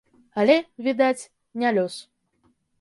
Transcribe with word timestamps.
Але, 0.43 0.55
відаць, 0.87 1.29
не 1.65 1.77
лёс. 1.79 2.01